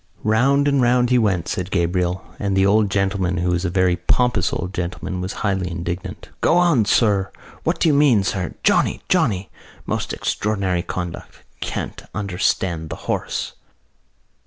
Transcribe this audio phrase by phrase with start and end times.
[0.23, 3.95] "Round and round he went," said Gabriel, "and the old gentleman, who was a very
[3.97, 6.29] pompous old gentleman, was highly indignant.
[6.41, 7.31] 'Go on, sir!
[7.63, 8.55] What do you mean, sir?
[8.63, 9.03] Johnny!
[9.09, 9.51] Johnny!
[9.85, 11.43] Most extraordinary conduct!
[11.59, 13.53] Can't understand the horse!